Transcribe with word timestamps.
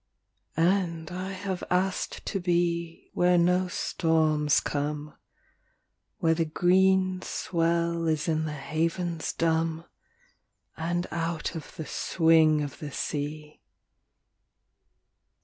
And 0.57 1.11
I 1.11 1.31
have 1.33 1.63
asked 1.69 2.25
to 2.25 2.39
be 2.39 3.11
Where 3.13 3.37
no 3.37 3.67
storms 3.67 4.59
come, 4.59 5.15
Where 6.17 6.33
the 6.33 6.43
green 6.45 7.21
swell 7.21 8.07
is 8.07 8.27
in 8.27 8.45
the 8.45 8.53
havens 8.53 9.31
dumb, 9.31 9.85
And 10.75 11.05
out 11.11 11.53
of 11.53 11.75
the 11.75 11.85
swing 11.85 12.63
of 12.63 12.79
the 12.79 12.89
sea. 12.91 13.61